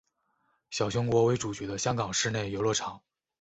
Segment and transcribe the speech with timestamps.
[0.71, 3.03] 小熊国为主角的香港室内游乐场。